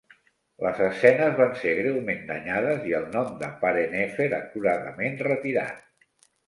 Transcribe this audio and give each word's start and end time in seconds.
Les 0.65 0.79
escenes 0.85 1.35
van 1.41 1.53
ser 1.59 1.75
greument 1.81 2.25
danyades 2.31 2.89
i 2.93 2.97
el 3.03 3.07
nom 3.19 3.31
de 3.45 3.53
Parennefer 3.63 4.31
acuradament 4.43 5.25
retirat. 5.33 5.89